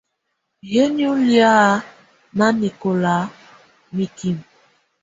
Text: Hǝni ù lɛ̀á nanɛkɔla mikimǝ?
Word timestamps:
Hǝni 0.69 1.03
ù 1.13 1.15
lɛ̀á 1.27 1.61
nanɛkɔla 2.37 3.13
mikimǝ? 3.95 4.43